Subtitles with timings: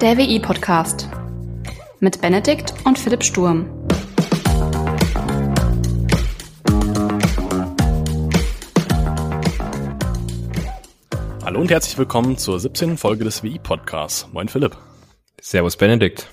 [0.00, 1.10] Der WI-Podcast
[1.98, 3.68] mit Benedikt und Philipp Sturm.
[11.44, 12.96] Hallo und herzlich willkommen zur 17.
[12.96, 14.28] Folge des WI-Podcasts.
[14.32, 14.74] Moin Philipp.
[15.38, 16.28] Servus Benedikt.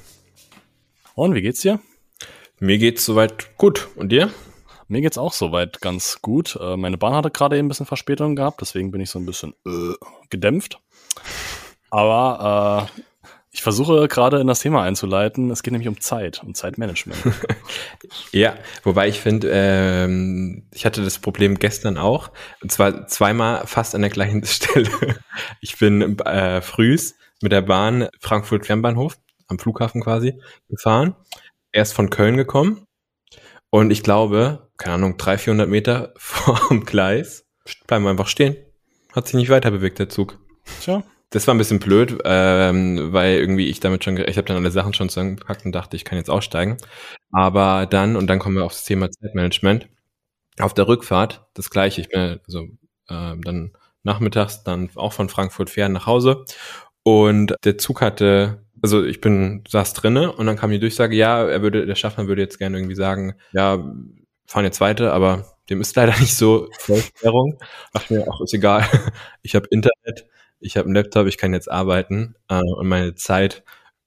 [1.15, 1.81] Und wie geht's dir?
[2.59, 3.89] Mir geht's soweit gut.
[3.97, 4.31] Und dir?
[4.87, 6.57] Mir geht's auch soweit ganz gut.
[6.61, 9.25] Äh, meine Bahn hatte gerade eben ein bisschen Verspätung gehabt, deswegen bin ich so ein
[9.25, 9.93] bisschen äh,
[10.29, 10.79] gedämpft.
[11.89, 13.01] Aber äh,
[13.57, 15.49] ich versuche gerade in das Thema einzuleiten.
[15.49, 17.19] Es geht nämlich um Zeit, um Zeitmanagement.
[18.31, 22.29] ja, wobei ich finde, ähm, ich hatte das Problem gestern auch.
[22.61, 24.91] Und zwar zweimal fast an der gleichen Stelle.
[25.59, 29.17] Ich bin äh, frühs mit der Bahn Frankfurt Fernbahnhof
[29.47, 30.39] am Flughafen quasi
[30.69, 31.15] gefahren.
[31.71, 32.85] Erst von Köln gekommen.
[33.71, 37.47] Und ich glaube, keine Ahnung, 300, 400 Meter vorm Gleis
[37.87, 38.55] bleiben wir einfach stehen.
[39.13, 40.37] Hat sich nicht weiter bewegt, der Zug.
[40.79, 44.57] Tja, das war ein bisschen blöd, ähm, weil irgendwie ich damit schon, ich habe dann
[44.57, 46.77] alle Sachen schon zusammengepackt und dachte, ich kann jetzt aussteigen.
[47.31, 49.89] Aber dann, und dann kommen wir aufs Thema Zeitmanagement,
[50.59, 52.01] auf der Rückfahrt das gleiche.
[52.01, 52.61] Ich bin also
[53.09, 56.45] äh, dann nachmittags dann auch von Frankfurt fern nach Hause
[57.03, 61.45] und der Zug hatte, also ich bin saß drinne und dann kam die Durchsage, ja,
[61.45, 63.83] er würde, der Schaffner würde jetzt gerne irgendwie sagen, ja,
[64.45, 67.59] fahren jetzt weiter, aber dem ist leider nicht so Vollsperrung.
[67.93, 68.85] Dachte mir, ach, ist egal,
[69.41, 70.25] ich habe Internet
[70.59, 73.63] ich habe einen Laptop, ich kann jetzt arbeiten äh, und meine Zeit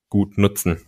[0.09, 0.81] gut nutzen.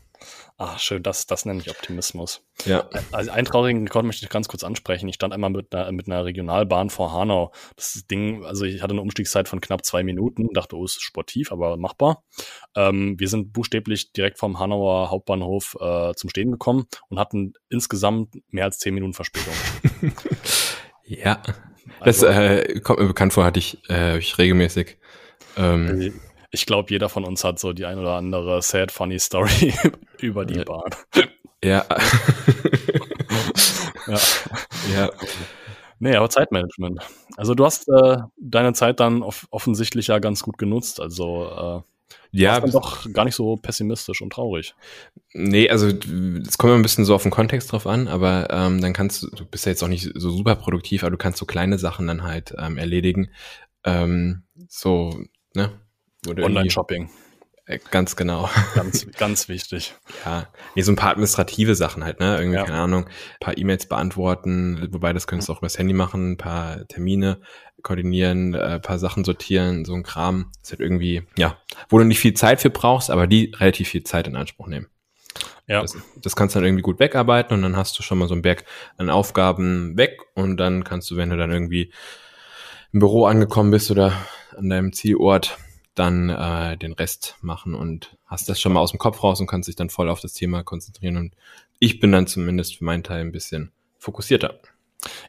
[0.58, 2.46] Ach, schön, das, das nenne ich Optimismus.
[2.66, 2.88] Ja.
[3.10, 5.08] Also einen traurigen Rekord möchte ich ganz kurz ansprechen.
[5.08, 7.50] Ich stand einmal mit einer, mit einer Regionalbahn vor Hanau.
[7.74, 11.50] Das Ding, also ich hatte eine Umstiegszeit von knapp zwei Minuten, dachte, oh, ist sportiv,
[11.50, 12.22] aber machbar.
[12.76, 18.36] Ähm, wir sind buchstäblich direkt vom Hanauer Hauptbahnhof äh, zum Stehen gekommen und hatten insgesamt
[18.48, 19.54] mehr als zehn Minuten Verspätung.
[21.04, 21.42] ja.
[21.98, 24.98] Also, das äh, kommt mir bekannt vor, hatte ich, äh, ich regelmäßig.
[25.56, 26.12] Ähm,
[26.50, 29.74] ich glaube, jeder von uns hat so die ein oder andere sad, funny Story
[30.20, 30.90] über die Bahn.
[31.64, 31.84] Ja.
[34.06, 34.18] ja.
[34.94, 35.10] ja.
[35.98, 37.00] Nee, aber Zeitmanagement.
[37.36, 40.98] Also du hast äh, deine Zeit dann off offensichtlich ja ganz gut genutzt.
[41.00, 44.74] Also äh, ja, dann doch gar nicht so pessimistisch und traurig.
[45.32, 48.92] Nee, also es kommt ein bisschen so auf den Kontext drauf an, aber ähm, dann
[48.92, 51.46] kannst du, du bist ja jetzt auch nicht so super produktiv, aber du kannst so
[51.46, 53.30] kleine Sachen dann halt ähm, erledigen.
[53.84, 55.22] Ähm, so
[55.54, 55.80] Ne?
[56.26, 57.10] Online-Shopping.
[57.66, 58.50] Äh, ganz genau.
[58.74, 59.94] Ganz, ganz wichtig.
[60.24, 62.36] Ja, nee, so ein paar administrative Sachen halt, ne?
[62.36, 62.64] Irgendwie, ja.
[62.64, 66.36] keine Ahnung, ein paar E-Mails beantworten, wobei das könntest du auch übers Handy machen, ein
[66.36, 67.40] paar Termine
[67.82, 70.50] koordinieren, ein äh, paar Sachen sortieren, so ein Kram.
[70.54, 71.56] Das ist halt irgendwie, ja,
[71.88, 74.88] wo du nicht viel Zeit für brauchst, aber die relativ viel Zeit in Anspruch nehmen.
[75.68, 75.82] Ja.
[75.82, 78.34] Das, das kannst du dann irgendwie gut wegarbeiten und dann hast du schon mal so
[78.34, 78.64] einen Berg
[78.96, 81.92] an Aufgaben weg und dann kannst du, wenn du dann irgendwie
[82.92, 84.12] im Büro angekommen bist oder
[84.56, 85.58] an deinem Zielort,
[85.94, 89.46] dann äh, den Rest machen und hast das schon mal aus dem Kopf raus und
[89.46, 91.16] kannst dich dann voll auf das Thema konzentrieren.
[91.16, 91.34] Und
[91.78, 94.58] ich bin dann zumindest für meinen Teil ein bisschen fokussierter.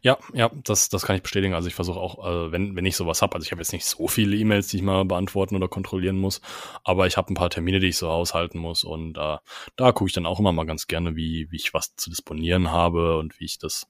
[0.01, 1.53] Ja, ja, das, das kann ich bestätigen.
[1.53, 3.85] Also ich versuche auch, äh, wenn, wenn ich sowas habe, also ich habe jetzt nicht
[3.85, 6.41] so viele E-Mails, die ich mal beantworten oder kontrollieren muss,
[6.83, 9.37] aber ich habe ein paar Termine, die ich so aushalten muss und äh,
[9.75, 12.71] da gucke ich dann auch immer mal ganz gerne, wie, wie ich was zu disponieren
[12.71, 13.87] habe und wie ich das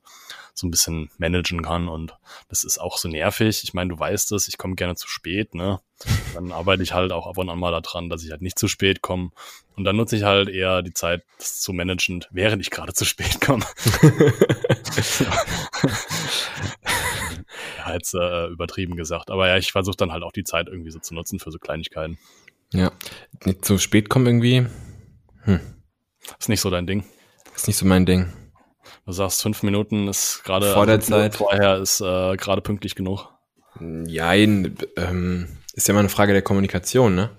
[0.53, 2.15] so ein bisschen managen kann und
[2.47, 3.63] das ist auch so nervig.
[3.63, 5.81] Ich meine, du weißt es, ich komme gerne zu spät, ne?
[6.33, 8.67] Dann arbeite ich halt auch ab und an mal daran, dass ich halt nicht zu
[8.67, 9.31] spät komme
[9.75, 13.05] und dann nutze ich halt eher die Zeit, das zu managen, während ich gerade zu
[13.05, 13.65] spät komme.
[17.77, 19.31] ja, jetzt äh, übertrieben gesagt.
[19.31, 21.57] Aber ja, ich versuche dann halt auch die Zeit irgendwie so zu nutzen für so
[21.57, 22.17] Kleinigkeiten.
[22.71, 22.91] Ja,
[23.45, 24.67] nicht zu spät kommen irgendwie.
[25.43, 25.59] Hm.
[26.39, 27.03] Ist nicht so dein Ding.
[27.55, 28.31] Ist nicht so mein Ding.
[29.05, 31.35] Du sagst, fünf Minuten ist gerade vor der Zeit.
[31.35, 33.29] Vorher ist äh, gerade pünktlich genug.
[33.79, 37.29] Nein, ähm, ist ja mal eine Frage der Kommunikation, ne?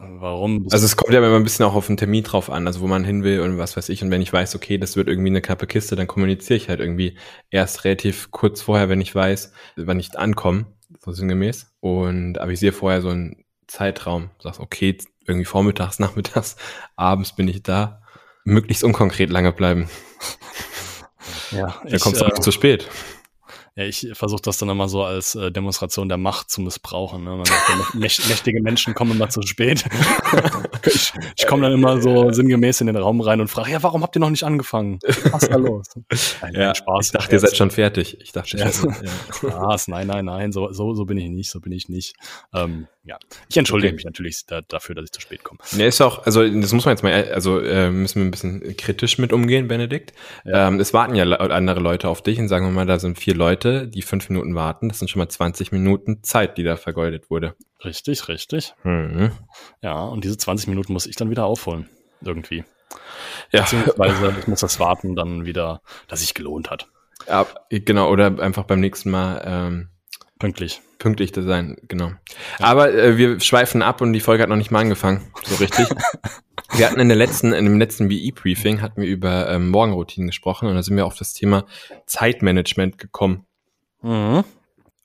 [0.00, 0.68] Warum?
[0.70, 2.86] Also es kommt ja immer ein bisschen auch auf den Termin drauf an, also wo
[2.86, 4.02] man hin will und was weiß ich.
[4.02, 6.78] Und wenn ich weiß, okay, das wird irgendwie eine knappe Kiste, dann kommuniziere ich halt
[6.78, 7.18] irgendwie
[7.50, 10.66] erst relativ kurz vorher, wenn ich weiß, wann ich ankomme,
[11.04, 11.74] so sinngemäß.
[11.80, 14.30] Und avisiere vorher so einen Zeitraum.
[14.38, 14.96] Sagst, okay,
[15.26, 16.56] irgendwie vormittags, nachmittags,
[16.94, 18.02] abends bin ich da.
[18.44, 19.90] Möglichst unkonkret lange bleiben.
[21.50, 22.88] Ja, da kommst du äh, auch zu spät.
[23.78, 27.22] Ja, ich versuche das dann immer so als äh, Demonstration der Macht zu missbrauchen.
[27.22, 27.30] Ne?
[27.30, 29.84] Man sagt, mächtige Menschen kommen immer zu spät.
[30.84, 34.02] ich ich komme dann immer so sinngemäß in den Raum rein und frage, ja, warum
[34.02, 34.98] habt ihr noch nicht angefangen?
[35.30, 35.86] Was ist da los?
[36.42, 37.06] Nein, ja, Spaß.
[37.06, 38.20] Ich dachte, ihr seid schon fertig.
[38.20, 38.92] Ich dachte, ja, schon.
[39.32, 39.86] Spaß.
[39.86, 42.16] Nein, nein, nein, so, so, so bin ich nicht, so bin ich nicht.
[42.52, 43.16] Ähm, ja,
[43.48, 43.94] ich entschuldige okay.
[43.94, 45.60] mich natürlich da, dafür, dass ich zu spät komme.
[45.76, 48.76] Ne, ist auch, also das muss man jetzt mal, also äh, müssen wir ein bisschen
[48.76, 50.12] kritisch mit umgehen, Benedikt.
[50.44, 50.68] Ja.
[50.68, 53.34] Ähm, es warten ja andere Leute auf dich und sagen wir mal, da sind vier
[53.34, 56.76] Leute Leute, die fünf Minuten warten, das sind schon mal 20 Minuten Zeit, die da
[56.76, 57.54] vergeudet wurde.
[57.84, 58.74] Richtig, richtig.
[58.82, 59.32] Mhm.
[59.82, 61.88] Ja, und diese 20 Minuten muss ich dann wieder aufholen.
[62.20, 62.64] Irgendwie.
[63.52, 66.88] Ja, Beziehungsweise ich muss das Warten dann wieder, dass sich gelohnt hat.
[67.28, 69.88] ja, genau, oder einfach beim nächsten Mal ähm,
[70.38, 70.80] Pünktlich.
[70.98, 72.12] pünktlich zu sein, genau.
[72.58, 75.86] Aber äh, wir schweifen ab und die Folge hat noch nicht mal angefangen, so richtig.
[76.72, 80.68] wir hatten in der letzten, in dem letzten BE-Briefing hatten wir über ähm, Morgenroutinen gesprochen
[80.68, 81.66] und da sind wir auf das Thema
[82.06, 83.46] Zeitmanagement gekommen.
[84.02, 84.44] Mhm.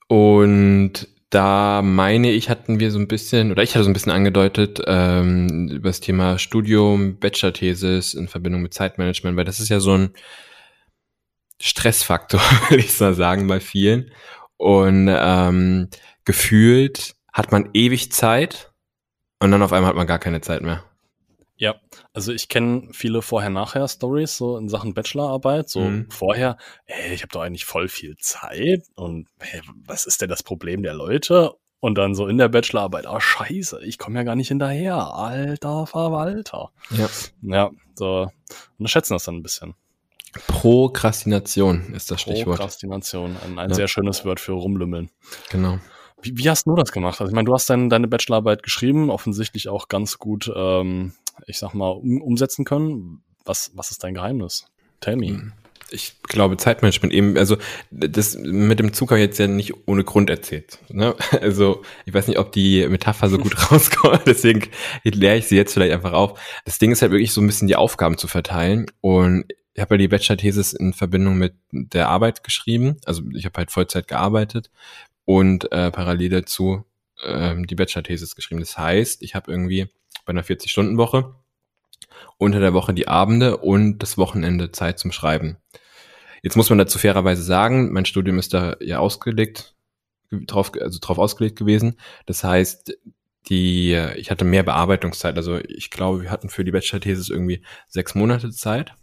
[0.07, 4.11] Und da meine ich, hatten wir so ein bisschen, oder ich hatte so ein bisschen
[4.11, 9.79] angedeutet, ähm, über das Thema Studium, Bachelor-Thesis in Verbindung mit Zeitmanagement, weil das ist ja
[9.79, 10.13] so ein
[11.59, 14.11] Stressfaktor, würde ich mal sagen, bei vielen.
[14.57, 15.89] Und ähm,
[16.25, 18.71] gefühlt hat man ewig Zeit
[19.39, 20.83] und dann auf einmal hat man gar keine Zeit mehr.
[21.63, 21.75] Ja,
[22.11, 25.69] also ich kenne viele Vorher-Nachher-Stories so in Sachen Bachelorarbeit.
[25.69, 26.07] So Mhm.
[26.09, 26.57] vorher,
[26.87, 30.83] ey, ich habe doch eigentlich voll viel Zeit und hey, was ist denn das Problem
[30.83, 31.53] der Leute?
[31.79, 35.87] Und dann so in der Bachelorarbeit, ah scheiße, ich komme ja gar nicht hinterher, alter
[35.87, 36.71] Verwalter.
[36.89, 37.07] Ja.
[37.41, 38.29] Ja, so
[38.77, 39.73] unterschätzen das dann ein bisschen.
[40.47, 42.57] Prokrastination ist das Stichwort.
[42.57, 43.75] Prokrastination, ein, ein Ja.
[43.75, 45.11] sehr schönes Wort für rumlümmeln.
[45.49, 45.79] Genau.
[46.21, 47.21] Wie, wie hast du das gemacht?
[47.21, 51.13] Also ich meine, du hast dein, deine Bachelorarbeit geschrieben, offensichtlich auch ganz gut, ähm,
[51.47, 53.23] ich sag mal, um, umsetzen können.
[53.45, 54.65] Was, was ist dein Geheimnis?
[54.99, 55.51] Tell me.
[55.91, 57.57] Ich glaube, Zeitmanagement eben, also
[57.91, 60.79] das mit dem Zucker jetzt ja nicht ohne Grund erzählt.
[60.89, 61.15] Ne?
[61.41, 64.69] Also ich weiß nicht, ob die Metapher so gut rauskommt, deswegen
[65.03, 66.39] leere ich sie jetzt vielleicht einfach auf.
[66.65, 69.45] Das Ding ist halt wirklich so ein bisschen die Aufgaben zu verteilen und
[69.75, 72.97] ich habe ja die Bachelor-Thesis in Verbindung mit der Arbeit geschrieben.
[73.05, 74.69] Also ich habe halt Vollzeit gearbeitet
[75.25, 76.85] und äh, parallel dazu
[77.23, 78.61] ähm, die Bachelor-Thesis geschrieben.
[78.61, 79.89] Das heißt, ich habe irgendwie
[80.25, 81.35] bei einer 40-Stunden-Woche
[82.37, 85.57] unter der Woche die Abende und das Wochenende Zeit zum Schreiben.
[86.41, 89.75] Jetzt muss man dazu fairerweise sagen, mein Studium ist da ja ausgelegt,
[90.31, 91.97] drauf, also drauf ausgelegt gewesen.
[92.25, 92.97] Das heißt,
[93.49, 95.37] die, ich hatte mehr Bearbeitungszeit.
[95.37, 98.93] Also ich glaube, wir hatten für die Bachelor-Thesis irgendwie sechs Monate Zeit,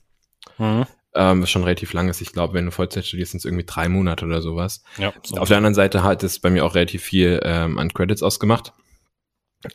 [0.58, 0.86] Mhm.
[1.14, 2.20] ähm, was schon relativ lang ist.
[2.20, 4.82] Ich glaube, wenn du Vollzeit studierst, sind es irgendwie drei Monate oder sowas.
[4.98, 5.36] Ja, so.
[5.36, 8.72] Auf der anderen Seite hat es bei mir auch relativ viel ähm, an Credits ausgemacht.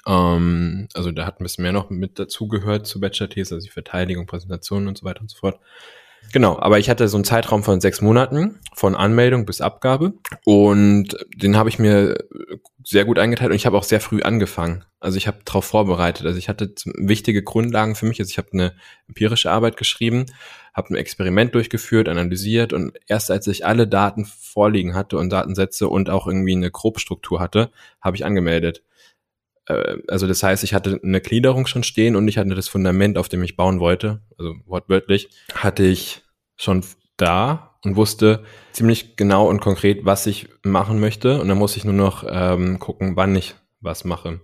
[0.08, 4.26] Ähm, also da hat ein bisschen mehr noch mit dazugehört zur Bachelor-These, also die Verteidigung,
[4.26, 5.60] Präsentationen und so weiter und so fort.
[6.32, 10.14] Genau, aber ich hatte so einen Zeitraum von sechs Monaten, von Anmeldung bis Abgabe.
[10.44, 12.18] Und den habe ich mir
[12.84, 14.84] sehr gut eingeteilt und ich habe auch sehr früh angefangen.
[15.00, 16.26] Also ich habe darauf vorbereitet.
[16.26, 18.20] Also ich hatte wichtige Grundlagen für mich.
[18.20, 18.74] Also ich habe eine
[19.08, 20.26] empirische Arbeit geschrieben,
[20.74, 25.88] habe ein Experiment durchgeführt, analysiert und erst als ich alle Daten vorliegen hatte und Datensätze
[25.88, 27.72] und auch irgendwie eine Grobstruktur hatte,
[28.02, 28.84] habe ich angemeldet.
[29.68, 33.18] Äh, Also das heißt, ich hatte eine Gliederung schon stehen und ich hatte das Fundament,
[33.18, 36.24] auf dem ich bauen wollte, also wortwörtlich, hatte ich
[36.58, 36.84] schon
[37.18, 41.40] da und wusste ziemlich genau und konkret, was ich machen möchte.
[41.40, 44.42] Und dann muss ich nur noch ähm, gucken, wann ich was mache.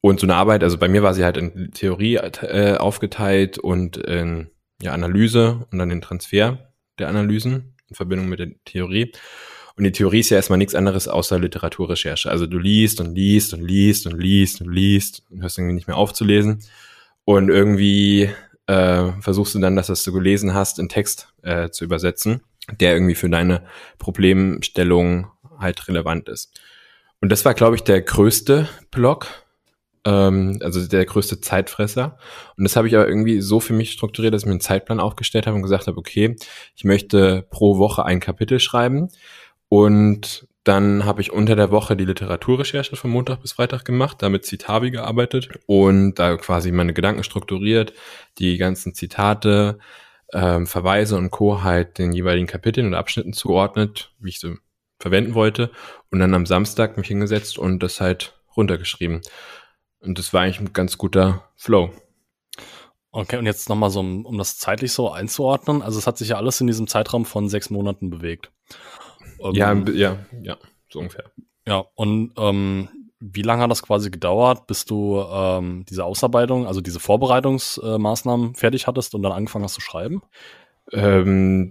[0.00, 3.96] Und so eine Arbeit, also bei mir war sie halt in Theorie äh, aufgeteilt und
[3.96, 9.12] in ja, Analyse und dann den Transfer der Analysen in Verbindung mit der Theorie.
[9.78, 12.28] Und die Theorie ist ja erstmal nichts anderes außer Literaturrecherche.
[12.28, 15.86] Also du liest und liest und liest und liest und liest und hörst irgendwie nicht
[15.86, 16.64] mehr aufzulesen.
[17.24, 18.28] Und irgendwie
[18.66, 22.40] äh, versuchst du dann, das, was du gelesen hast, in Text äh, zu übersetzen,
[22.80, 23.62] der irgendwie für deine
[24.00, 25.30] Problemstellung
[25.60, 26.60] halt relevant ist.
[27.20, 29.28] Und das war, glaube ich, der größte Block,
[30.04, 32.18] ähm, also der größte Zeitfresser.
[32.56, 34.98] Und das habe ich aber irgendwie so für mich strukturiert, dass ich mir einen Zeitplan
[34.98, 36.34] aufgestellt habe und gesagt habe, okay,
[36.74, 39.08] ich möchte pro Woche ein Kapitel schreiben
[39.68, 44.44] und dann habe ich unter der Woche die Literaturrecherche von Montag bis Freitag gemacht, damit
[44.44, 47.94] Citavi gearbeitet und da quasi meine Gedanken strukturiert,
[48.38, 49.78] die ganzen Zitate,
[50.34, 51.62] ähm, Verweise und Co.
[51.62, 54.58] halt den jeweiligen Kapiteln und Abschnitten zugeordnet, wie ich sie
[55.00, 55.70] verwenden wollte
[56.10, 59.22] und dann am Samstag mich hingesetzt und das halt runtergeschrieben.
[60.00, 61.92] Und das war eigentlich ein ganz guter Flow.
[63.10, 65.80] Okay, und jetzt nochmal so, um, um das zeitlich so einzuordnen.
[65.80, 68.52] Also es hat sich ja alles in diesem Zeitraum von sechs Monaten bewegt.
[69.42, 70.56] Ähm, Ja, ja, ja,
[70.90, 71.24] so ungefähr.
[71.66, 72.88] Ja, und ähm,
[73.20, 78.86] wie lange hat das quasi gedauert, bis du ähm, diese Ausarbeitung, also diese Vorbereitungsmaßnahmen fertig
[78.86, 80.22] hattest und dann angefangen hast zu schreiben?
[80.92, 81.70] Ähm,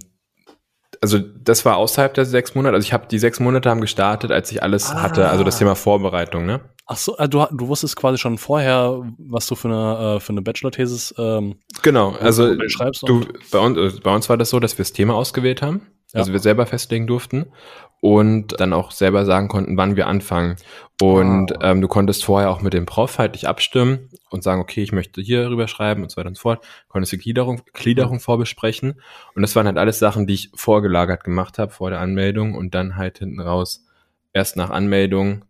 [1.02, 2.76] also das war außerhalb der sechs Monate.
[2.76, 5.02] Also ich habe die sechs Monate haben gestartet, als ich alles Ah.
[5.02, 5.30] hatte.
[5.30, 6.62] Also das Thema Vorbereitung, ne?
[6.86, 10.32] Ach so, äh, du, du wusstest quasi schon vorher, was du für eine, äh, für
[10.32, 12.12] eine Bachelor-Thesis ähm, Genau.
[12.22, 15.14] Also schreibst du, bei uns, äh, bei uns war das so, dass wir das Thema
[15.16, 15.82] ausgewählt haben.
[16.14, 16.20] Ja.
[16.20, 17.52] Also wir selber festlegen durften
[18.00, 20.56] und dann auch selber sagen konnten, wann wir anfangen.
[21.02, 21.72] Und ah.
[21.72, 24.92] ähm, du konntest vorher auch mit dem Prof halt dich abstimmen und sagen, okay, ich
[24.92, 26.66] möchte hier rüber schreiben und so weiter und so fort.
[26.88, 28.22] Konntest die Gliederung, Gliederung mhm.
[28.22, 29.02] vorbesprechen.
[29.36, 32.74] Und das waren halt alles Sachen, die ich vorgelagert gemacht habe vor der Anmeldung und
[32.74, 33.86] dann halt hinten raus
[34.34, 35.46] erst nach Anmeldung,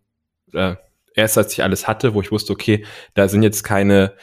[0.54, 0.76] äh,
[1.14, 4.14] erst als ich alles hatte, wo ich wusste, okay, da sind jetzt keine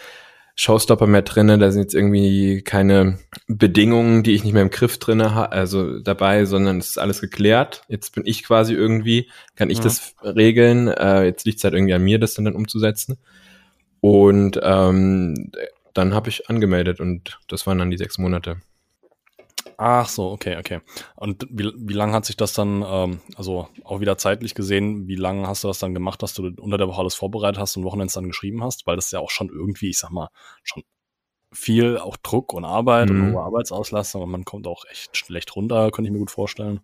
[0.56, 3.18] Showstopper mehr drinne, da sind jetzt irgendwie keine
[3.48, 7.20] Bedingungen, die ich nicht mehr im Griff drinne habe, also dabei, sondern es ist alles
[7.20, 7.82] geklärt.
[7.88, 9.84] Jetzt bin ich quasi irgendwie, kann ich ja.
[9.84, 10.88] das regeln.
[10.88, 13.18] Äh, jetzt liegt es halt irgendwie an mir, das dann, dann umzusetzen.
[14.00, 15.50] Und ähm,
[15.92, 18.58] dann habe ich angemeldet und das waren dann die sechs Monate.
[19.76, 20.80] Ach so, okay, okay.
[21.16, 25.16] Und wie, wie lange hat sich das dann, ähm, also auch wieder zeitlich gesehen, wie
[25.16, 27.84] lange hast du das dann gemacht, dass du unter der Woche alles vorbereitet hast und
[27.84, 28.86] Wochenends dann geschrieben hast?
[28.86, 30.28] Weil das ist ja auch schon irgendwie, ich sag mal,
[30.62, 30.84] schon
[31.52, 33.28] viel auch Druck und Arbeit mhm.
[33.28, 36.80] und hohe Arbeitsauslastung und man kommt auch echt schlecht runter, könnte ich mir gut vorstellen.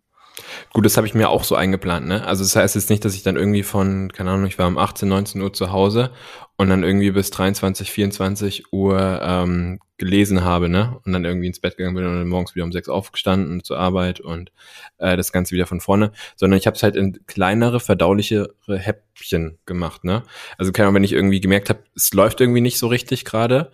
[0.72, 2.26] Gut, das habe ich mir auch so eingeplant, ne?
[2.26, 4.78] Also das heißt jetzt nicht, dass ich dann irgendwie von, keine Ahnung, ich war um
[4.78, 6.10] 18, 19 Uhr zu Hause
[6.56, 10.98] und dann irgendwie bis 23, 24 Uhr ähm, gelesen habe, ne?
[11.04, 13.78] Und dann irgendwie ins Bett gegangen bin und dann morgens wieder um sechs aufgestanden zur
[13.78, 14.50] Arbeit und
[14.98, 16.12] äh, das Ganze wieder von vorne.
[16.36, 20.22] Sondern ich habe es halt in kleinere, verdaulichere Häppchen gemacht, ne?
[20.58, 23.70] Also keine Ahnung, wenn ich irgendwie gemerkt habe, es läuft irgendwie nicht so richtig gerade,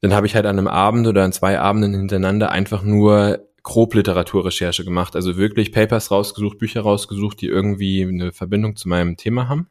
[0.00, 3.94] dann habe ich halt an einem Abend oder an zwei Abenden hintereinander einfach nur grob
[3.94, 5.16] Literaturrecherche gemacht.
[5.16, 9.68] Also wirklich Papers rausgesucht, Bücher rausgesucht, die irgendwie eine Verbindung zu meinem Thema haben.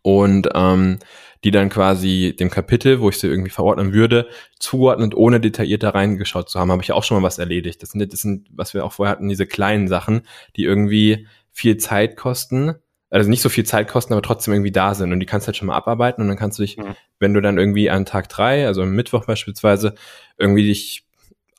[0.00, 0.98] Und ähm,
[1.44, 4.26] die dann quasi dem Kapitel, wo ich sie irgendwie verordnen würde,
[4.58, 7.82] zugeordnet, ohne detailliert da reingeschaut zu haben, habe ich auch schon mal was erledigt.
[7.82, 10.22] Das sind, das sind, was wir auch vorher hatten, diese kleinen Sachen,
[10.56, 12.76] die irgendwie viel Zeit kosten,
[13.10, 15.12] also nicht so viel Zeit kosten, aber trotzdem irgendwie da sind.
[15.12, 16.96] Und die kannst du halt schon mal abarbeiten und dann kannst du dich, mhm.
[17.18, 19.94] wenn du dann irgendwie an Tag drei, also am Mittwoch beispielsweise,
[20.38, 21.04] irgendwie dich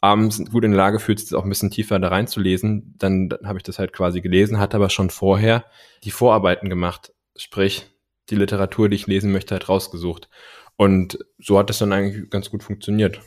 [0.01, 3.57] abends gut in der Lage fühlst, auch ein bisschen tiefer da reinzulesen, dann, dann habe
[3.57, 5.65] ich das halt quasi gelesen, hatte aber schon vorher
[6.03, 7.87] die Vorarbeiten gemacht, sprich
[8.29, 10.29] die Literatur, die ich lesen möchte, halt rausgesucht.
[10.77, 13.21] Und so hat das dann eigentlich ganz gut funktioniert.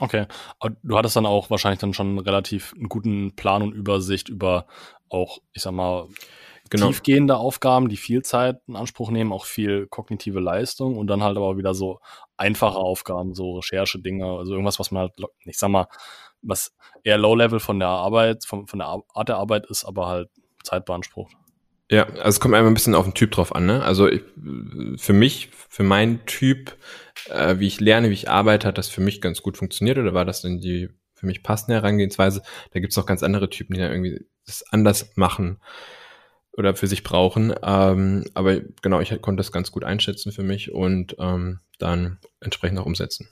[0.00, 0.26] Okay,
[0.58, 4.66] aber du hattest dann auch wahrscheinlich dann schon relativ einen guten Plan und Übersicht über
[5.08, 6.08] auch, ich sag mal,
[6.70, 6.88] genau.
[6.88, 11.36] tiefgehende Aufgaben, die viel Zeit in Anspruch nehmen, auch viel kognitive Leistung und dann halt
[11.36, 12.00] aber wieder so
[12.36, 15.12] einfache Aufgaben, so Recherche-Dinge, also irgendwas, was man halt,
[15.44, 15.86] ich sag mal,
[16.42, 20.30] was eher Low-Level von der Arbeit, von, von der Art der Arbeit ist, aber halt
[20.62, 21.34] Zeit beansprucht.
[21.90, 23.82] Ja, also es kommt einfach ein bisschen auf den Typ drauf an, ne?
[23.82, 24.22] Also ich,
[24.96, 26.76] für mich, für meinen Typ,
[27.28, 30.14] äh, wie ich lerne, wie ich arbeite, hat das für mich ganz gut funktioniert oder
[30.14, 32.42] war das denn die für mich passende Herangehensweise?
[32.72, 35.60] Da gibt's auch ganz andere Typen, die dann irgendwie das anders machen
[36.56, 37.54] oder für sich brauchen.
[37.62, 42.78] Ähm, aber genau, ich konnte das ganz gut einschätzen für mich und ähm, dann entsprechend
[42.78, 43.28] auch umsetzen.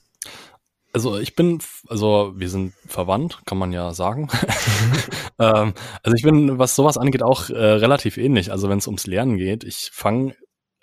[0.92, 4.28] Also ich bin, also wir sind verwandt, kann man ja sagen.
[5.38, 8.50] ähm, also ich bin, was sowas angeht, auch äh, relativ ähnlich.
[8.50, 10.34] Also wenn es ums Lernen geht, ich fange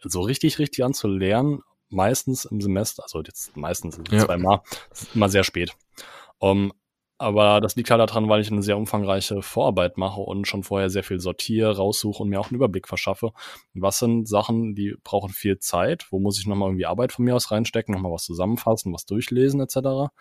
[0.02, 4.26] so richtig, richtig an zu lernen, meistens im Semester, also jetzt meistens ja.
[4.26, 4.62] zweimal,
[5.14, 5.74] immer sehr spät.
[6.38, 6.72] Um,
[7.20, 10.90] aber das liegt halt daran, weil ich eine sehr umfangreiche Vorarbeit mache und schon vorher
[10.90, 13.34] sehr viel sortiere, raussuche und mir auch einen Überblick verschaffe.
[13.74, 16.08] Was sind Sachen, die brauchen viel Zeit?
[16.12, 19.60] Wo muss ich nochmal irgendwie Arbeit von mir aus reinstecken, nochmal was zusammenfassen, was durchlesen
[19.60, 20.12] etc.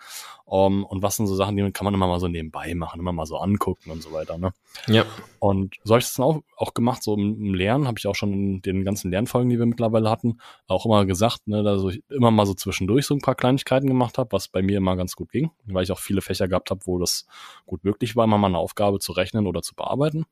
[0.45, 3.13] Um, und was sind so Sachen, die kann man immer mal so nebenbei machen, immer
[3.13, 4.37] mal so angucken und so weiter.
[4.37, 4.51] Ne?
[4.87, 5.05] Ja.
[5.39, 8.07] Und so habe ich das dann auch, auch gemacht, so im, im Lernen, habe ich
[8.07, 11.81] auch schon in den ganzen Lernfolgen, die wir mittlerweile hatten, auch immer gesagt, ne, dass
[11.85, 14.97] ich immer mal so zwischendurch so ein paar Kleinigkeiten gemacht habe, was bei mir immer
[14.97, 17.25] ganz gut ging, weil ich auch viele Fächer gehabt habe, wo das
[17.65, 20.25] gut möglich war, immer mal eine Aufgabe zu rechnen oder zu bearbeiten.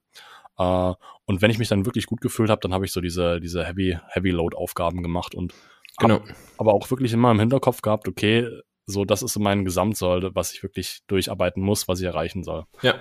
[0.59, 0.95] Uh,
[1.25, 3.63] und wenn ich mich dann wirklich gut gefühlt habe, dann habe ich so diese, diese
[3.63, 5.53] Heavy, Heavy Load Aufgaben gemacht und
[5.99, 6.21] genau.
[6.57, 8.49] aber auch wirklich immer im Hinterkopf gehabt, okay,
[8.87, 12.65] so das ist mein Gesamtsoll, was ich wirklich durcharbeiten muss, was ich erreichen soll.
[12.81, 12.95] Ja.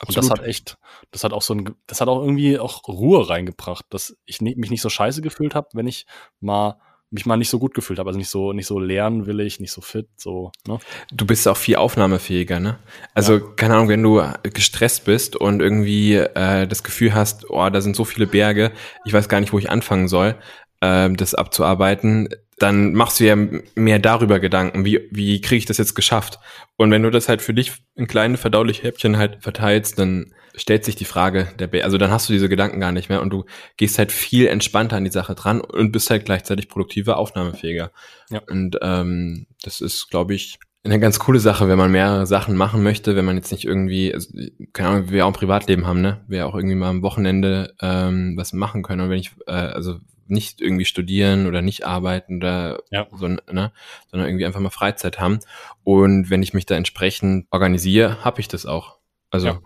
[0.00, 0.08] Absolut.
[0.08, 0.78] Und das hat echt,
[1.10, 4.70] das hat auch so ein, das hat auch irgendwie auch Ruhe reingebracht, dass ich mich
[4.70, 6.06] nicht so scheiße gefühlt habe, wenn ich
[6.40, 9.72] mal mich mal nicht so gut gefühlt habe, also nicht so nicht so lernen nicht
[9.72, 10.52] so fit, so.
[10.66, 10.78] Ne?
[11.12, 12.78] Du bist auch viel aufnahmefähiger, ne?
[13.14, 13.40] Also ja.
[13.56, 17.96] keine Ahnung, wenn du gestresst bist und irgendwie äh, das Gefühl hast, oh, da sind
[17.96, 18.72] so viele Berge,
[19.04, 20.36] ich weiß gar nicht, wo ich anfangen soll,
[20.80, 22.28] äh, das abzuarbeiten,
[22.60, 23.36] dann machst du ja
[23.74, 26.38] mehr darüber Gedanken, wie, wie kriege ich das jetzt geschafft?
[26.76, 30.84] Und wenn du das halt für dich in kleine verdauliche Häppchen halt verteilst, dann stellt
[30.84, 33.30] sich die Frage der Be also dann hast du diese Gedanken gar nicht mehr und
[33.30, 33.44] du
[33.76, 37.92] gehst halt viel entspannter an die Sache dran und bist halt gleichzeitig produktiver, aufnahmefähiger.
[38.30, 38.42] Ja.
[38.48, 42.82] Und ähm, das ist, glaube ich, eine ganz coole Sache, wenn man mehrere Sachen machen
[42.82, 44.30] möchte, wenn man jetzt nicht irgendwie, also,
[44.72, 46.24] keine Ahnung, wir auch ein Privatleben haben, ne?
[46.26, 49.02] Wir auch irgendwie mal am Wochenende ähm, was machen können.
[49.02, 49.96] Und wenn ich, äh, also
[50.30, 53.06] nicht irgendwie studieren oder nicht arbeiten oder ja.
[53.12, 53.72] so, ne,
[54.10, 55.40] sondern irgendwie einfach mal Freizeit haben.
[55.84, 58.98] Und wenn ich mich da entsprechend organisiere, habe ich das auch.
[59.30, 59.60] Also ja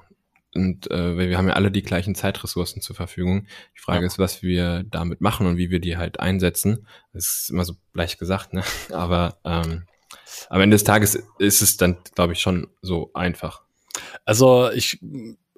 [0.54, 3.46] Und äh, wir haben ja alle die gleichen Zeitressourcen zur Verfügung.
[3.76, 4.06] Die Frage ja.
[4.06, 6.86] ist, was wir damit machen und wie wir die halt einsetzen.
[7.12, 8.62] Das ist immer so leicht gesagt, ne?
[8.92, 9.84] Aber ähm,
[10.48, 13.62] am Ende des Tages ist es dann, glaube ich, schon so einfach.
[14.24, 15.00] Also ich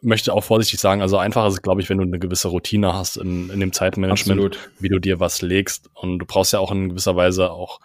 [0.02, 2.94] möchte auch vorsichtig sagen, also einfach ist es, glaube ich, wenn du eine gewisse Routine
[2.94, 4.70] hast in, in dem Zeitmanagement, Absolut.
[4.78, 5.90] wie du dir was legst.
[5.94, 7.80] Und du brauchst ja auch in gewisser Weise auch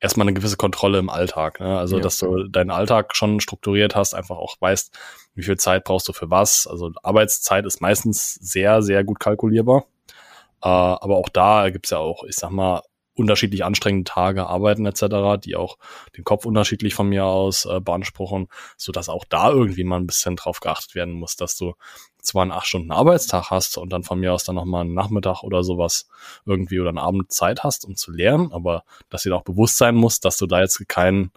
[0.00, 1.60] erstmal eine gewisse Kontrolle im Alltag.
[1.60, 1.78] Ne?
[1.78, 2.02] Also, ja.
[2.02, 4.96] dass du deinen Alltag schon strukturiert hast, einfach auch weißt,
[5.34, 6.66] wie viel Zeit brauchst du für was.
[6.66, 9.86] Also Arbeitszeit ist meistens sehr, sehr gut kalkulierbar.
[10.62, 12.82] Äh, aber auch da gibt's ja auch, ich sag mal,
[13.18, 15.78] unterschiedlich anstrengende Tage arbeiten etc., die auch
[16.16, 20.36] den Kopf unterschiedlich von mir aus äh, beanspruchen, so auch da irgendwie mal ein bisschen
[20.36, 21.74] drauf geachtet werden muss, dass du
[22.20, 25.42] zwar einen acht Stunden Arbeitstag hast und dann von mir aus dann nochmal einen Nachmittag
[25.42, 26.08] oder sowas
[26.44, 29.94] irgendwie oder einen Abend Zeit hast, um zu lernen, aber dass dir auch bewusst sein
[29.94, 31.30] muss, dass du da jetzt keinen,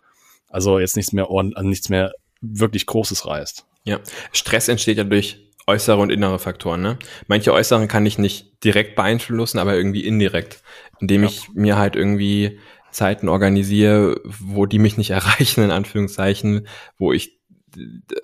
[0.49, 3.65] also jetzt nichts mehr, also nichts mehr wirklich Großes reißt.
[3.83, 3.99] Ja,
[4.31, 6.81] Stress entsteht ja durch äußere und innere Faktoren.
[6.81, 6.97] Ne?
[7.27, 10.61] Manche äußeren kann ich nicht direkt beeinflussen, aber irgendwie indirekt,
[10.99, 11.29] indem ja.
[11.29, 12.59] ich mir halt irgendwie
[12.91, 17.39] Zeiten organisiere, wo die mich nicht erreichen, in Anführungszeichen, wo ich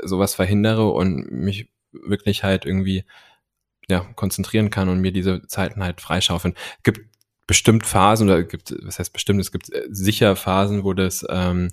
[0.03, 3.05] sowas verhindere und mich wirklich halt irgendwie
[3.89, 6.53] ja, konzentrieren kann und mir diese Zeiten halt freischaufeln.
[6.77, 7.01] Es gibt
[7.47, 11.69] bestimmt Phasen, oder gibt, was heißt bestimmt, es gibt sicher Phasen, wo das ähm,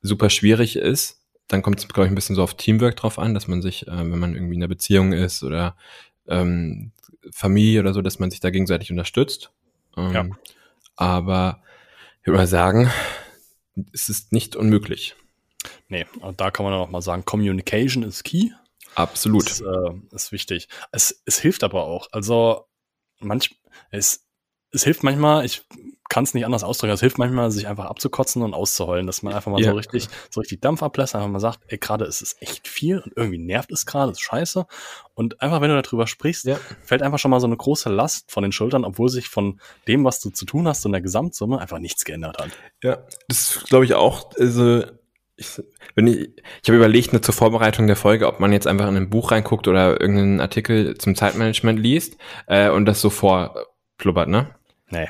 [0.00, 3.34] super schwierig ist, dann kommt es, glaube ich, ein bisschen so auf Teamwork drauf an,
[3.34, 5.76] dass man sich, äh, wenn man irgendwie in einer Beziehung ist oder
[6.26, 6.92] ähm,
[7.30, 9.50] Familie oder so, dass man sich da gegenseitig unterstützt.
[9.96, 10.26] Ähm, ja.
[10.96, 11.62] Aber
[12.20, 12.90] ich würde mal sagen,
[13.92, 15.14] es ist nicht unmöglich.
[15.88, 18.50] Nee, und da kann man auch mal sagen, Communication is key.
[18.94, 19.46] Absolut.
[19.46, 20.68] Das, äh, ist wichtig.
[20.90, 22.08] Es, es hilft aber auch.
[22.12, 22.66] Also
[23.20, 23.56] manch,
[23.90, 24.26] es,
[24.70, 25.64] es hilft manchmal, ich
[26.12, 29.32] kann es nicht anders ausdrücken, es hilft manchmal, sich einfach abzukotzen und auszuheulen, dass man
[29.32, 29.70] einfach mal ja.
[29.70, 32.98] so richtig, so richtig Dampf ablässt, einfach mal sagt, ey, gerade ist es echt viel
[32.98, 34.66] und irgendwie nervt es gerade, ist scheiße.
[35.14, 36.58] Und einfach, wenn du darüber sprichst, ja.
[36.82, 40.04] fällt einfach schon mal so eine große Last von den Schultern, obwohl sich von dem,
[40.04, 42.50] was du zu tun hast, in der Gesamtsumme einfach nichts geändert hat.
[42.82, 44.32] Ja, das glaube ich auch.
[44.38, 44.82] Also
[45.36, 45.62] ich,
[45.94, 48.98] wenn ich, ich habe überlegt, eine zur Vorbereitung der Folge, ob man jetzt einfach in
[48.98, 54.54] ein Buch reinguckt oder irgendeinen Artikel zum Zeitmanagement liest äh, und das so vorplubbert, ne?
[54.90, 55.08] Nee.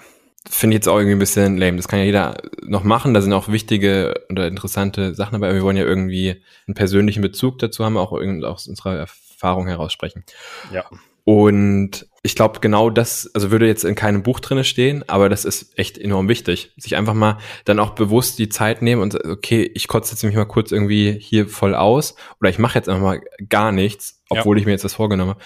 [0.48, 1.76] Finde ich jetzt auch irgendwie ein bisschen lame.
[1.76, 3.14] Das kann ja jeder noch machen.
[3.14, 5.48] Da sind auch wichtige oder interessante Sachen dabei.
[5.48, 9.66] Aber wir wollen ja irgendwie einen persönlichen Bezug dazu haben, auch irgendwie aus unserer Erfahrung
[9.68, 10.24] heraus sprechen.
[10.72, 10.84] Ja.
[11.24, 15.44] Und ich glaube, genau das, also würde jetzt in keinem Buch drinne stehen, aber das
[15.44, 16.72] ist echt enorm wichtig.
[16.76, 20.36] Sich einfach mal dann auch bewusst die Zeit nehmen und okay, ich kotze jetzt nämlich
[20.36, 24.56] mal kurz irgendwie hier voll aus oder ich mache jetzt einfach mal gar nichts, obwohl
[24.56, 24.60] ja.
[24.60, 25.40] ich mir jetzt das vorgenommen habe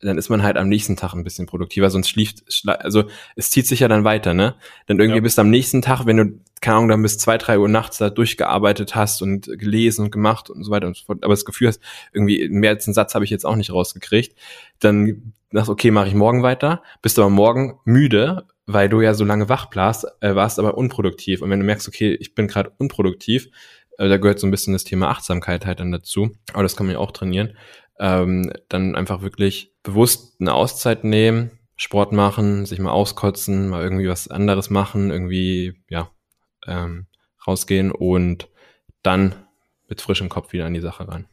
[0.00, 3.04] dann ist man halt am nächsten Tag ein bisschen produktiver, sonst schläft, also
[3.36, 4.54] es zieht sich ja dann weiter, ne?
[4.86, 5.22] Dann irgendwie ja.
[5.22, 7.98] bist du am nächsten Tag, wenn du, keine Ahnung, dann bis zwei, drei Uhr nachts
[7.98, 11.44] da durchgearbeitet hast und gelesen und gemacht und so weiter und so fort, aber das
[11.44, 11.80] Gefühl hast,
[12.12, 14.38] irgendwie mehr als einen Satz habe ich jetzt auch nicht rausgekriegt,
[14.78, 19.24] dann sagst okay, mache ich morgen weiter, bist aber morgen müde, weil du ja so
[19.24, 21.40] lange wach warst, äh, warst aber unproduktiv.
[21.40, 23.48] Und wenn du merkst, okay, ich bin gerade unproduktiv,
[23.96, 26.86] äh, da gehört so ein bisschen das Thema Achtsamkeit halt dann dazu, aber das kann
[26.86, 27.56] man ja auch trainieren,
[27.98, 34.08] ähm, dann einfach wirklich bewusst eine Auszeit nehmen, Sport machen, sich mal auskotzen, mal irgendwie
[34.08, 36.10] was anderes machen, irgendwie, ja,
[36.66, 37.06] ähm,
[37.46, 38.48] rausgehen und
[39.02, 39.34] dann
[39.88, 41.26] mit frischem Kopf wieder an die Sache rein.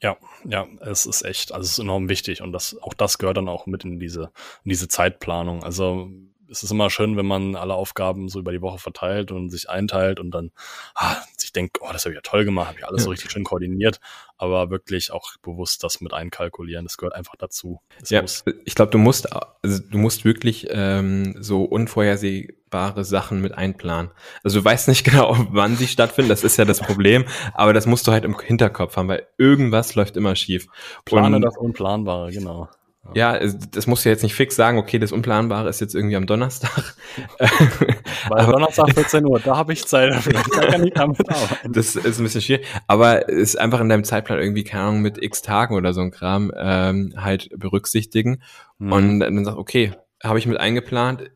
[0.00, 3.36] Ja, ja, es ist echt, also es ist enorm wichtig und das, auch das gehört
[3.36, 4.32] dann auch mit in diese,
[4.64, 5.62] in diese Zeitplanung.
[5.62, 6.10] Also
[6.52, 9.70] es ist immer schön, wenn man alle Aufgaben so über die Woche verteilt und sich
[9.70, 10.52] einteilt und dann
[10.94, 13.04] ah, sich denkt, oh, das habe ich ja toll gemacht, habe ich alles ja.
[13.04, 14.00] so richtig schön koordiniert,
[14.36, 17.80] aber wirklich auch bewusst das mit einkalkulieren, das gehört einfach dazu.
[17.98, 18.44] Das ja, muss.
[18.64, 24.10] ich glaube, du musst, also du musst wirklich ähm, so unvorhersehbare Sachen mit einplanen.
[24.44, 27.86] Also du weißt nicht genau, wann sie stattfinden, das ist ja das Problem, aber das
[27.86, 30.66] musst du halt im Hinterkopf haben, weil irgendwas läuft immer schief.
[31.06, 32.68] Plane und, das Unplanbare, genau.
[33.14, 36.26] Ja, das muss ja jetzt nicht fix sagen, okay, das Unplanbare ist jetzt irgendwie am
[36.26, 36.94] Donnerstag.
[38.28, 40.34] Weil Donnerstag 14 Uhr, da habe ich Zeit dafür.
[40.34, 41.72] Da kann ich damit arbeiten.
[41.72, 42.66] Das ist ein bisschen schwierig.
[42.86, 46.12] Aber ist einfach in deinem Zeitplan irgendwie, keine Ahnung, mit x Tagen oder so ein
[46.12, 48.40] Kram ähm, halt berücksichtigen.
[48.78, 48.92] Mhm.
[48.92, 51.32] Und dann sagst okay, habe ich mit eingeplant,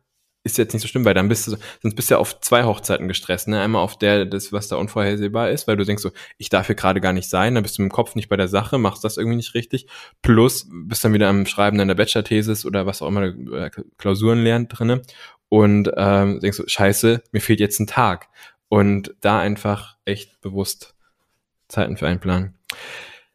[0.47, 2.63] ist jetzt nicht so schlimm, weil dann bist du, sonst bist du ja auf zwei
[2.63, 3.61] Hochzeiten gestresst, ne?
[3.61, 6.75] Einmal auf der, das, was da unvorhersehbar ist, weil du denkst so, ich darf hier
[6.75, 9.17] gerade gar nicht sein, dann bist du im Kopf nicht bei der Sache, machst das
[9.17, 9.87] irgendwie nicht richtig,
[10.21, 14.77] plus bist dann wieder am Schreiben deiner Bachelor-Thesis oder was auch immer, äh, Klausuren lernt
[14.77, 15.01] drinne
[15.49, 18.27] und ähm, denkst so, scheiße, mir fehlt jetzt ein Tag.
[18.69, 20.93] Und da einfach echt bewusst
[21.69, 22.55] Zeiten für einplanen.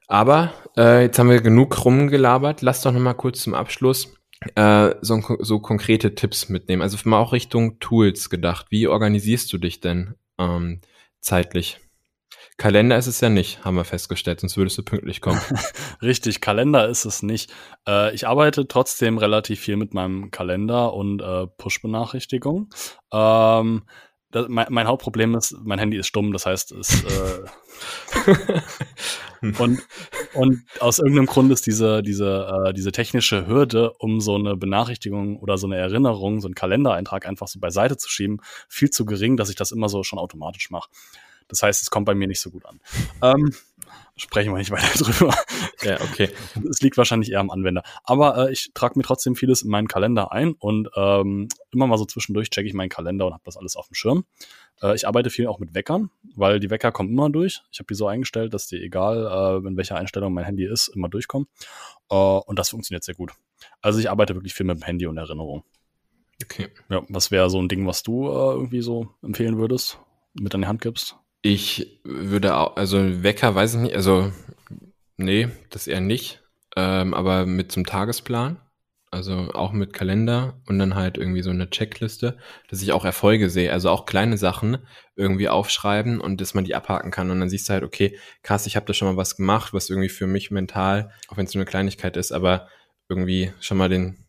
[0.08, 2.60] Aber äh, jetzt haben wir genug rumgelabert.
[2.60, 4.12] Lass doch noch mal kurz zum Abschluss
[4.54, 6.82] äh, so, so konkrete Tipps mitnehmen.
[6.82, 8.66] Also mal auch Richtung Tools gedacht.
[8.70, 10.80] Wie organisierst du dich denn ähm,
[11.20, 11.78] zeitlich?
[12.58, 15.40] Kalender ist es ja nicht, haben wir festgestellt, sonst würdest du pünktlich kommen.
[16.02, 17.52] Richtig, Kalender ist es nicht.
[17.88, 22.68] Äh, ich arbeite trotzdem relativ viel mit meinem Kalender und äh, Push-Benachrichtigungen.
[23.12, 23.82] Ähm,
[24.48, 27.42] mein, mein, Hauptproblem ist, mein Handy ist stumm, das heißt, es äh,
[29.58, 29.82] und,
[30.34, 35.38] und aus irgendeinem Grund ist diese, diese, äh, diese technische Hürde, um so eine Benachrichtigung
[35.38, 39.36] oder so eine Erinnerung, so einen Kalendereintrag einfach so beiseite zu schieben, viel zu gering,
[39.36, 40.88] dass ich das immer so schon automatisch mache.
[41.48, 42.80] Das heißt, es kommt bei mir nicht so gut an.
[43.22, 43.52] Ähm,
[44.16, 45.34] sprechen wir nicht weiter drüber.
[45.82, 46.30] Ja, okay.
[46.68, 47.82] Es liegt wahrscheinlich eher am Anwender.
[48.04, 51.98] Aber äh, ich trage mir trotzdem vieles in meinen Kalender ein und ähm, immer mal
[51.98, 54.24] so zwischendurch checke ich meinen Kalender und habe das alles auf dem Schirm.
[54.82, 57.62] Äh, ich arbeite viel auch mit Weckern, weil die Wecker kommen immer durch.
[57.70, 60.88] Ich habe die so eingestellt, dass die, egal äh, in welcher Einstellung mein Handy ist,
[60.88, 61.48] immer durchkommen.
[62.10, 63.32] Äh, und das funktioniert sehr gut.
[63.80, 65.64] Also ich arbeite wirklich viel mit dem Handy und Erinnerung.
[66.42, 66.68] Okay.
[66.88, 69.98] Ja, was wäre so ein Ding, was du äh, irgendwie so empfehlen würdest,
[70.34, 71.16] mit an die Hand gibst?
[71.44, 74.32] Ich würde auch, also Wecker weiß ich nicht, also
[75.16, 76.40] nee, das eher nicht,
[76.76, 78.60] ähm, aber mit zum Tagesplan,
[79.10, 83.50] also auch mit Kalender und dann halt irgendwie so eine Checkliste, dass ich auch Erfolge
[83.50, 87.30] sehe, also auch kleine Sachen irgendwie aufschreiben und dass man die abhaken kann.
[87.30, 89.90] Und dann siehst du halt, okay, krass, ich habe da schon mal was gemacht, was
[89.90, 92.68] irgendwie für mich mental, auch wenn es nur eine Kleinigkeit ist, aber
[93.08, 94.24] irgendwie schon mal den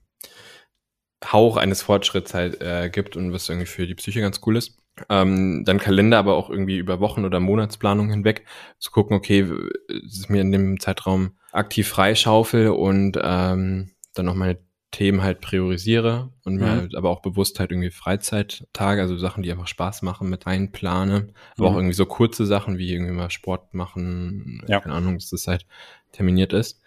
[1.24, 4.83] Hauch eines Fortschritts halt äh, gibt und was irgendwie für die Psyche ganz cool ist
[5.10, 8.46] ähm, dann Kalender, aber auch irgendwie über Wochen- oder Monatsplanung hinweg
[8.80, 9.48] zu gucken, okay,
[9.90, 14.60] es ist mir in dem Zeitraum aktiv freischaufel und ähm, dann noch meine
[14.92, 16.70] Themen halt priorisiere und mir mhm.
[16.70, 21.34] halt aber auch bewusst halt irgendwie Freizeittage, also Sachen, die einfach Spaß machen, mit einplane.
[21.58, 21.74] Aber mhm.
[21.74, 24.80] auch irgendwie so kurze Sachen wie irgendwie mal Sport machen, ja.
[24.80, 25.66] keine Ahnung, dass das halt
[26.12, 26.80] terminiert ist.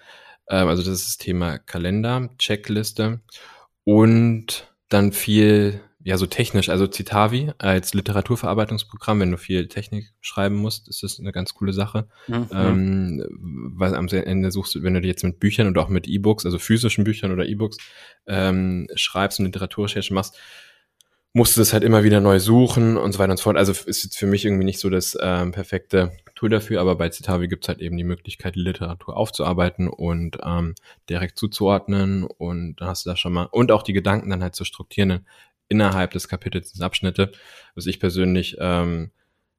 [0.48, 3.20] Ähm, also das ist das Thema Kalender, Checkliste
[3.82, 10.54] und dann viel ja, so technisch, also Citavi als Literaturverarbeitungsprogramm, wenn du viel Technik schreiben
[10.54, 12.06] musst, ist das eine ganz coole Sache.
[12.28, 12.48] Mhm.
[12.52, 13.26] Ähm,
[13.76, 16.60] weil am Ende suchst du, wenn du jetzt mit Büchern und auch mit E-Books, also
[16.60, 17.78] physischen Büchern oder E-Books,
[18.28, 20.38] ähm, schreibst und Literaturrecherche machst,
[21.32, 23.56] musst du das halt immer wieder neu suchen und so weiter und so fort.
[23.56, 27.10] Also ist jetzt für mich irgendwie nicht so das ähm, perfekte Tool dafür, aber bei
[27.10, 30.76] Citavi gibt's halt eben die Möglichkeit, die Literatur aufzuarbeiten und ähm,
[31.10, 34.54] direkt zuzuordnen und dann hast du da schon mal und auch die Gedanken dann halt
[34.54, 35.26] zu strukturieren
[35.68, 37.32] innerhalb des Kapitels Abschnitte,
[37.74, 39.10] was ich persönlich ähm,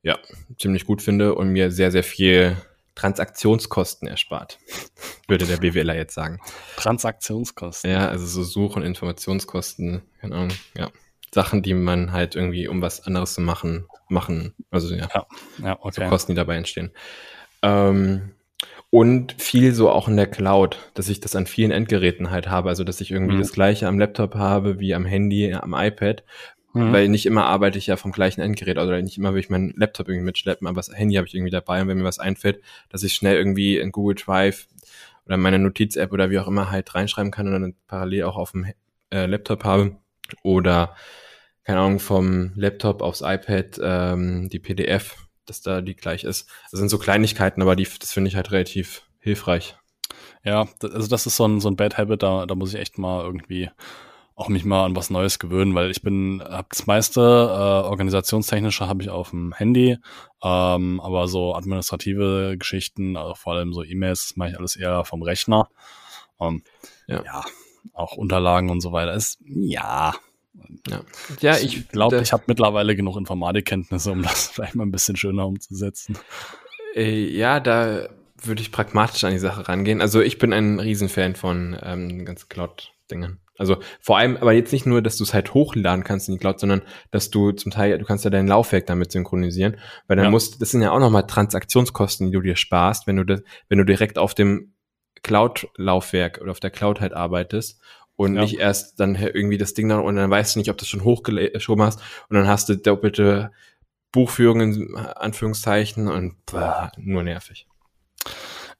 [0.04, 0.18] ja
[0.58, 2.58] ziemlich gut finde und mir sehr, sehr viel
[2.96, 4.58] Transaktionskosten erspart,
[5.28, 6.40] würde der BWLer jetzt sagen.
[6.78, 7.92] Transaktionskosten.
[7.92, 10.90] Ja, also so Such- und Informationskosten, keine Ahnung, ja.
[11.34, 14.56] Sachen, die man halt irgendwie, um was anderes zu machen, machen.
[14.72, 15.28] Also ja, ja,
[15.62, 16.04] ja okay.
[16.04, 16.92] so Kosten, die dabei entstehen.
[17.62, 18.32] Ähm,
[18.90, 22.70] und viel so auch in der Cloud, dass ich das an vielen Endgeräten halt habe,
[22.70, 23.40] also dass ich irgendwie mhm.
[23.40, 26.24] das gleiche am Laptop habe wie am Handy, am iPad,
[26.74, 26.94] mhm.
[26.94, 29.74] weil nicht immer arbeite ich ja vom gleichen Endgerät oder nicht immer will ich meinen
[29.76, 32.62] Laptop irgendwie mitschleppen, aber das Handy habe ich irgendwie dabei und wenn mir was einfällt,
[32.90, 34.68] dass ich schnell irgendwie in Google Drive
[35.26, 38.52] oder meine Notiz-App oder wie auch immer halt reinschreiben kann und dann parallel auch auf
[38.52, 38.68] dem
[39.12, 39.98] äh, Laptop habe
[40.44, 40.96] oder
[41.66, 46.50] keine Ahnung vom Laptop aufs iPad ähm, die PDF dass da die gleich ist.
[46.72, 49.76] Das sind so Kleinigkeiten, aber die, das finde ich halt relativ hilfreich.
[50.44, 52.98] Ja, also das ist so ein, so ein Bad Habit, da, da muss ich echt
[52.98, 53.70] mal irgendwie
[54.36, 58.88] auch mich mal an was Neues gewöhnen, weil ich bin, hab das meiste äh, organisationstechnische
[58.88, 59.98] habe ich auf dem Handy,
[60.44, 65.24] ähm, aber so administrative Geschichten, also vor allem so E-Mails, mache ich alles eher vom
[65.24, 65.70] Rechner.
[66.40, 66.62] Ähm,
[67.08, 67.24] ja.
[67.26, 67.46] ja,
[67.94, 70.14] auch Unterlagen und so weiter ist ja
[70.88, 71.02] ja,
[71.42, 75.46] ja ich glaube, ich habe mittlerweile genug Informatikkenntnisse, um das vielleicht mal ein bisschen schöner
[75.46, 76.18] umzusetzen.
[76.96, 78.10] Äh, ja, da
[78.44, 80.02] würde ich pragmatisch an die Sache rangehen.
[80.02, 83.40] Also ich bin ein Riesenfan von ähm, ganzen Cloud-Dingen.
[83.58, 86.40] Also vor allem, aber jetzt nicht nur, dass du es halt hochladen kannst in die
[86.40, 90.26] Cloud, sondern dass du zum Teil, du kannst ja dein Laufwerk damit synchronisieren, weil dann
[90.26, 90.32] ja.
[90.32, 93.80] musst, das sind ja auch nochmal Transaktionskosten, die du dir sparst, wenn du das, wenn
[93.80, 94.74] du direkt auf dem
[95.24, 97.82] Cloud-Laufwerk oder auf der Cloud halt arbeitest
[98.18, 98.42] und ja.
[98.42, 100.90] nicht erst dann irgendwie das Ding dann und dann weißt du nicht, ob du das
[100.90, 103.52] schon hochgeschoben hast und dann hast du doppelte
[104.12, 107.68] Buchführung in Anführungszeichen und bah, nur nervig.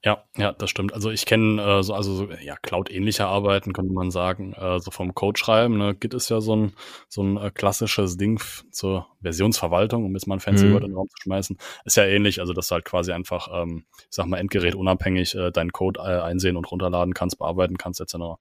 [0.04, 0.94] Ja, ja, das stimmt.
[0.94, 4.92] Also ich kenne äh, so, also so, ja, Cloud-ähnliche Arbeiten, könnte man sagen, äh, so
[4.92, 5.76] vom Code schreiben.
[5.76, 5.96] Ne?
[5.96, 6.72] Git ist ja so ein,
[7.08, 10.74] so ein äh, klassisches Ding zur Versionsverwaltung, um jetzt mal ein fancy mhm.
[10.74, 11.58] Word in den Raum zu schmeißen.
[11.84, 15.34] Ist ja ähnlich, also dass du halt quasi einfach, ähm, ich sag mal, Endgerät unabhängig
[15.34, 18.38] äh, deinen Code äh, einsehen und runterladen kannst, bearbeiten kannst, etc.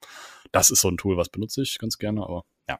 [0.51, 2.79] Das ist so ein Tool, was benutze ich ganz gerne, aber ja,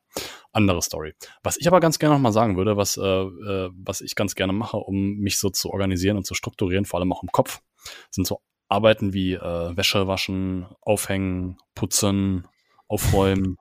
[0.51, 1.13] andere Story.
[1.43, 4.53] Was ich aber ganz gerne nochmal sagen würde, was, äh, äh, was ich ganz gerne
[4.53, 7.62] mache, um mich so zu organisieren und zu strukturieren, vor allem auch im Kopf,
[8.12, 12.47] sind so Arbeiten wie äh, Wäsche waschen, aufhängen, putzen,
[12.88, 13.58] aufräumen.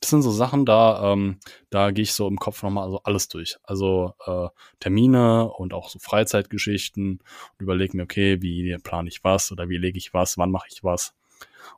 [0.00, 1.38] das sind so Sachen, da, ähm,
[1.70, 3.56] da gehe ich so im Kopf nochmal so alles durch.
[3.62, 4.48] Also äh,
[4.80, 9.78] Termine und auch so Freizeitgeschichten und überlege mir, okay, wie plane ich was oder wie
[9.78, 11.14] lege ich was, wann mache ich was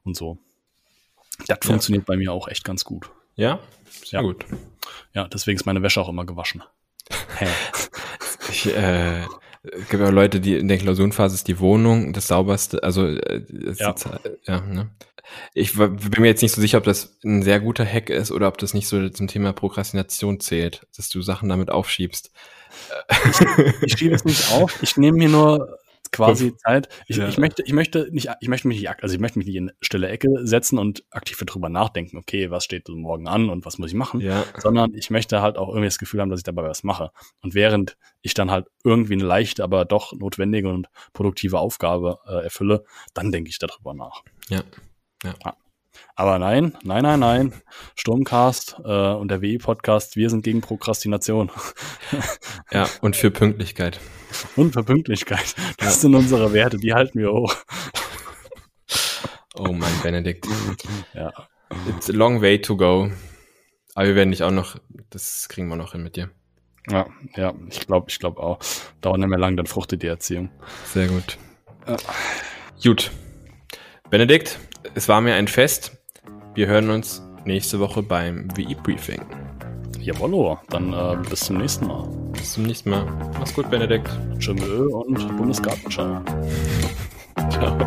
[0.02, 0.38] und so.
[1.38, 1.56] Das ja.
[1.62, 3.10] funktioniert bei mir auch echt ganz gut.
[3.34, 3.60] Ja,
[4.04, 4.26] sehr ja.
[4.26, 4.44] gut.
[5.14, 6.62] Ja, deswegen ist meine Wäsche auch immer gewaschen.
[7.38, 7.46] Hä?
[8.50, 9.22] ich, äh,
[9.62, 13.44] es gibt ja Leute, die in der Klausurenphase ist die Wohnung das sauberste, also äh,
[13.78, 13.94] ja.
[14.44, 14.90] ja ne?
[15.54, 18.48] Ich bin mir jetzt nicht so sicher, ob das ein sehr guter Hack ist oder
[18.48, 22.32] ob das nicht so zum Thema Prokrastination zählt, dass du Sachen damit aufschiebst.
[23.30, 23.40] Ich,
[23.82, 25.78] ich schiebe es nicht auf, ich nehme mir nur
[26.12, 26.88] quasi Zeit.
[27.08, 27.28] Ich, ja.
[27.28, 29.72] ich, möchte, ich möchte nicht, ich möchte mich nicht, also ich möchte mich nicht in
[29.80, 33.90] stille Ecke setzen und aktiv darüber nachdenken, okay, was steht morgen an und was muss
[33.90, 34.44] ich machen, ja.
[34.58, 37.10] sondern ich möchte halt auch irgendwie das Gefühl haben, dass ich dabei was mache.
[37.40, 42.44] Und während ich dann halt irgendwie eine leichte, aber doch notwendige und produktive Aufgabe äh,
[42.44, 44.22] erfülle, dann denke ich darüber nach.
[44.48, 44.62] Ja.
[45.24, 45.56] ja.
[46.14, 47.52] Aber nein, nein, nein, nein.
[47.96, 51.50] Sturmcast äh, und der WI-Podcast, wir sind gegen Prokrastination.
[52.70, 53.98] ja, und für Pünktlichkeit.
[54.56, 55.54] Und für Pünktlichkeit.
[55.78, 56.00] Das ja.
[56.00, 57.54] sind unsere Werte, die halten wir hoch.
[59.54, 60.46] Oh mein Benedikt.
[61.14, 61.30] Ja.
[61.88, 63.10] It's a long way to go.
[63.94, 64.76] Aber wir werden dich auch noch,
[65.10, 66.30] das kriegen wir noch hin mit dir.
[66.90, 68.58] Ja, ja, ich glaube, ich glaube auch.
[69.00, 70.50] Dauert nicht mehr lang, dann fruchtet die Erziehung.
[70.86, 71.38] Sehr gut.
[71.86, 71.96] Ja.
[72.82, 73.12] Gut.
[74.10, 74.58] Benedikt,
[74.94, 75.92] es war mir ein Fest.
[76.54, 79.22] Wir hören uns nächste Woche beim WI-Briefing.
[80.00, 82.08] Jawollo, dann äh, bis zum nächsten Mal.
[82.32, 83.06] Bis zum nächsten Mal.
[83.38, 84.08] Mach's gut, Benedikt.
[84.38, 86.20] Tschüss und Bundesgartenschau.
[87.50, 87.78] Ciao.